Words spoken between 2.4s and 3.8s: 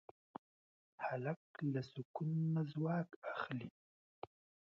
نه ځواک اخلي.